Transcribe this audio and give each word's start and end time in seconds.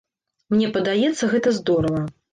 Мне 0.53 0.69
падаецца, 0.77 1.29
гэта 1.35 1.57
здорава. 1.59 2.03